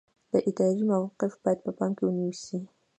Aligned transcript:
د 0.31 0.33
ادارې 0.49 0.83
موقف 0.89 1.33
باید 1.43 1.59
په 1.65 1.71
پام 1.77 1.91
کې 1.97 2.03
ونیسئ. 2.05 2.59